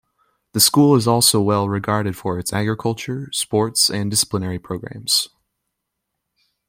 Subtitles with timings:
[0.53, 5.27] The school is also well regarded for its agriculture, sports and disciplinary programmes.